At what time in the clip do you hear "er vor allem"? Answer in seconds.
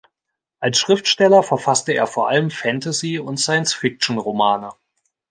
1.93-2.49